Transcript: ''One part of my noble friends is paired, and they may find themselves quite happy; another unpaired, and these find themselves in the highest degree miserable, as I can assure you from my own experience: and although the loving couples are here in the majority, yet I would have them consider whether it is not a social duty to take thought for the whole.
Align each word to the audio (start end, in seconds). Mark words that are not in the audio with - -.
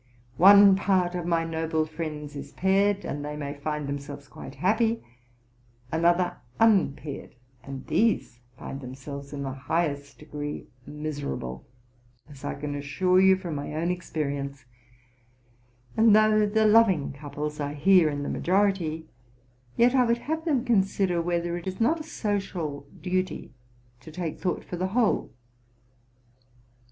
''One 0.49 0.75
part 0.75 1.13
of 1.13 1.27
my 1.27 1.43
noble 1.45 1.85
friends 1.85 2.35
is 2.35 2.53
paired, 2.53 3.05
and 3.05 3.23
they 3.23 3.37
may 3.37 3.53
find 3.53 3.87
themselves 3.87 4.27
quite 4.27 4.55
happy; 4.55 5.03
another 5.91 6.37
unpaired, 6.59 7.35
and 7.63 7.85
these 7.85 8.39
find 8.57 8.81
themselves 8.81 9.31
in 9.31 9.43
the 9.43 9.51
highest 9.53 10.17
degree 10.17 10.65
miserable, 10.87 11.67
as 12.27 12.43
I 12.43 12.55
can 12.55 12.73
assure 12.73 13.19
you 13.19 13.35
from 13.35 13.53
my 13.53 13.75
own 13.75 13.91
experience: 13.91 14.65
and 15.95 16.17
although 16.17 16.47
the 16.47 16.65
loving 16.65 17.13
couples 17.13 17.59
are 17.59 17.73
here 17.75 18.09
in 18.09 18.23
the 18.23 18.27
majority, 18.29 19.05
yet 19.77 19.93
I 19.93 20.03
would 20.05 20.17
have 20.25 20.45
them 20.45 20.65
consider 20.65 21.21
whether 21.21 21.55
it 21.57 21.67
is 21.67 21.79
not 21.79 21.99
a 21.99 22.03
social 22.03 22.87
duty 23.01 23.51
to 23.99 24.11
take 24.11 24.39
thought 24.39 24.63
for 24.63 24.77
the 24.77 24.87
whole. 24.97 25.29